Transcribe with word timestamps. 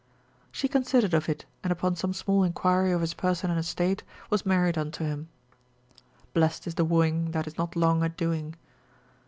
She 0.51 0.67
considered 0.67 1.13
of 1.13 1.29
it, 1.29 1.45
and 1.63 1.71
upon 1.71 1.95
some 1.95 2.11
small 2.11 2.43
inquiry 2.43 2.91
of 2.91 3.01
his 3.01 3.13
person 3.13 3.51
and 3.51 3.59
estate, 3.59 4.01
was 4.31 4.47
married 4.47 4.75
unto 4.75 5.03
him. 5.03 5.29
Blessed 6.33 6.65
is 6.65 6.73
the 6.73 6.85
wooing, 6.85 7.29
That 7.33 7.45
is 7.45 7.55
not 7.55 7.75
long 7.75 8.01
a 8.01 8.09
doing. 8.09 8.55